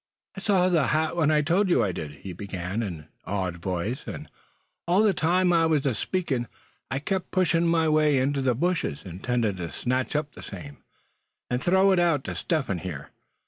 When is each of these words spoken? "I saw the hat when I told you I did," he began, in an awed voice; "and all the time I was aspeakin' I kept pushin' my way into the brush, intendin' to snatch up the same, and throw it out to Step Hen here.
"I 0.35 0.39
saw 0.39 0.67
the 0.67 0.87
hat 0.87 1.15
when 1.15 1.29
I 1.29 1.41
told 1.43 1.69
you 1.69 1.83
I 1.83 1.91
did," 1.91 2.11
he 2.25 2.33
began, 2.33 2.81
in 2.81 2.81
an 3.01 3.07
awed 3.23 3.57
voice; 3.57 3.99
"and 4.07 4.27
all 4.87 5.03
the 5.03 5.13
time 5.13 5.53
I 5.53 5.67
was 5.67 5.85
aspeakin' 5.85 6.47
I 6.89 6.97
kept 6.97 7.29
pushin' 7.29 7.67
my 7.67 7.87
way 7.87 8.17
into 8.17 8.41
the 8.41 8.55
brush, 8.55 8.83
intendin' 8.83 9.57
to 9.57 9.71
snatch 9.71 10.15
up 10.15 10.31
the 10.33 10.41
same, 10.41 10.77
and 11.51 11.61
throw 11.61 11.91
it 11.91 11.99
out 11.99 12.23
to 12.23 12.35
Step 12.35 12.65
Hen 12.65 12.79
here. 12.79 13.11